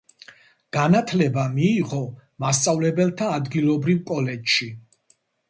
[0.77, 1.99] განათლება მიიღო
[2.45, 4.71] მასწავლებელთა ადგილობრივ კოლეჯში.